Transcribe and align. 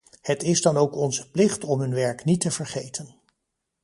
Het 0.21 0.43
is 0.43 0.61
dan 0.61 0.77
ook 0.77 0.95
onze 0.95 1.31
plicht 1.31 1.63
om 1.63 1.79
hun 1.79 1.93
werk 1.93 2.23
niet 2.23 2.41
te 2.41 2.51
vergeten. 2.51 3.15